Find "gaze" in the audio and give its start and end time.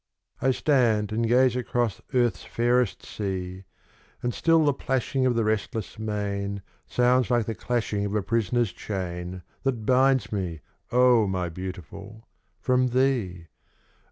1.27-1.55